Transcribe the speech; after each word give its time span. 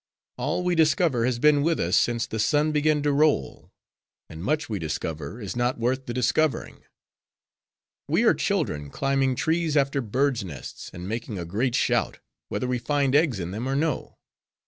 All 0.37 0.63
we 0.63 0.73
discover 0.73 1.25
has 1.27 1.37
been 1.37 1.61
with 1.61 1.79
us 1.79 1.95
since 1.95 2.25
the 2.25 2.39
sun 2.39 2.71
began 2.71 3.03
to 3.03 3.11
roll; 3.11 3.71
and 4.29 4.43
much 4.43 4.67
we 4.67 4.79
discover, 4.79 5.39
is 5.39 5.55
not 5.55 5.77
worth 5.77 6.07
the 6.07 6.11
discovering. 6.15 6.81
We 8.07 8.23
are 8.23 8.33
children, 8.33 8.89
climbing 8.89 9.35
trees 9.35 9.77
after 9.77 10.01
birds' 10.01 10.43
nests, 10.43 10.89
and 10.91 11.07
making 11.07 11.37
a 11.37 11.45
great 11.45 11.75
shout, 11.75 12.17
whether 12.49 12.65
we 12.67 12.79
find 12.79 13.13
eggs 13.13 13.39
in 13.39 13.51
them 13.51 13.69
or 13.69 13.75
no. 13.75 14.17